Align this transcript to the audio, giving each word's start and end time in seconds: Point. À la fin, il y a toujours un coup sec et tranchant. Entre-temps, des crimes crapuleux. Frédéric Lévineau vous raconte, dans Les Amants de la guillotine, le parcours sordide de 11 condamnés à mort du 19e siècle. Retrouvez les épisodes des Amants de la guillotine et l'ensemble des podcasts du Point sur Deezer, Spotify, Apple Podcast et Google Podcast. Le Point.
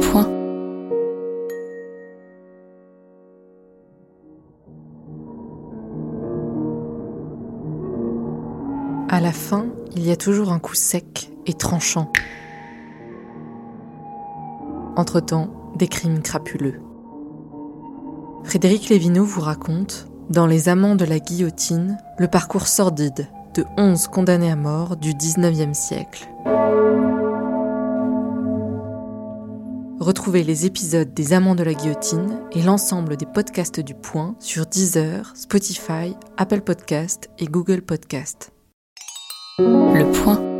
Point. 0.00 0.28
À 9.08 9.20
la 9.20 9.32
fin, 9.32 9.66
il 9.94 10.06
y 10.06 10.10
a 10.10 10.16
toujours 10.16 10.52
un 10.52 10.58
coup 10.58 10.74
sec 10.74 11.30
et 11.46 11.52
tranchant. 11.54 12.10
Entre-temps, 14.96 15.50
des 15.76 15.88
crimes 15.88 16.22
crapuleux. 16.22 16.80
Frédéric 18.44 18.88
Lévineau 18.88 19.24
vous 19.24 19.40
raconte, 19.40 20.08
dans 20.30 20.46
Les 20.46 20.68
Amants 20.68 20.96
de 20.96 21.04
la 21.04 21.18
guillotine, 21.18 21.98
le 22.18 22.28
parcours 22.28 22.66
sordide 22.66 23.28
de 23.54 23.64
11 23.76 24.08
condamnés 24.08 24.50
à 24.50 24.56
mort 24.56 24.96
du 24.96 25.12
19e 25.12 25.74
siècle. 25.74 26.28
Retrouvez 30.06 30.44
les 30.44 30.66
épisodes 30.66 31.12
des 31.14 31.32
Amants 31.32 31.56
de 31.56 31.64
la 31.64 31.74
guillotine 31.74 32.40
et 32.52 32.62
l'ensemble 32.62 33.16
des 33.16 33.26
podcasts 33.26 33.80
du 33.80 33.92
Point 33.92 34.36
sur 34.38 34.64
Deezer, 34.64 35.32
Spotify, 35.34 36.14
Apple 36.36 36.60
Podcast 36.60 37.28
et 37.40 37.46
Google 37.46 37.82
Podcast. 37.82 38.52
Le 39.58 40.22
Point. 40.22 40.55